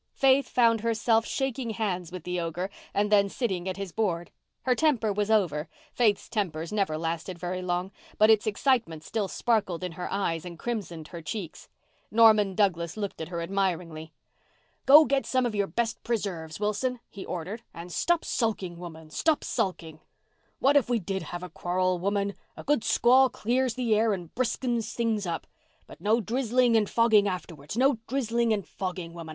Faith 0.15 0.49
found 0.49 0.81
herself 0.81 1.27
shaking 1.27 1.69
hands 1.69 2.11
with 2.11 2.23
the 2.23 2.39
ogre 2.39 2.71
and 2.91 3.11
then 3.11 3.29
sitting 3.29 3.69
at 3.69 3.77
his 3.77 3.91
board. 3.91 4.31
Her 4.63 4.73
temper 4.73 5.13
was 5.13 5.29
over—Faith's 5.29 6.27
tempers 6.27 6.73
never 6.73 6.97
lasted 6.97 7.37
very 7.37 7.61
long—but 7.61 8.27
its 8.31 8.47
excitement 8.47 9.03
still 9.03 9.27
sparkled 9.27 9.83
in 9.83 9.91
her 9.91 10.11
eyes 10.11 10.43
and 10.43 10.57
crimsoned 10.57 11.09
her 11.09 11.21
cheeks. 11.21 11.69
Norman 12.09 12.55
Douglas 12.55 12.97
looked 12.97 13.21
at 13.21 13.27
her 13.27 13.41
admiringly. 13.43 14.11
"Go, 14.87 15.05
get 15.05 15.27
some 15.27 15.45
of 15.45 15.53
your 15.53 15.67
best 15.67 16.03
preserves, 16.03 16.59
Wilson," 16.59 16.99
he 17.07 17.23
ordered, 17.23 17.61
"and 17.71 17.91
stop 17.91 18.25
sulking, 18.25 18.79
woman, 18.79 19.11
stop 19.11 19.43
sulking. 19.43 19.99
What 20.57 20.75
if 20.75 20.89
we 20.89 20.97
did 20.97 21.21
have 21.21 21.43
a 21.43 21.49
quarrel, 21.51 21.99
woman? 21.99 22.33
A 22.57 22.63
good 22.63 22.83
squall 22.83 23.29
clears 23.29 23.75
the 23.75 23.93
air 23.95 24.13
and 24.13 24.33
briskens 24.33 24.95
things 24.95 25.27
up. 25.27 25.45
But 25.85 26.01
no 26.01 26.19
drizzling 26.19 26.75
and 26.75 26.89
fogging 26.89 27.27
afterwards—no 27.27 27.99
drizzling 28.07 28.51
and 28.51 28.67
fogging, 28.67 29.13
woman. 29.13 29.29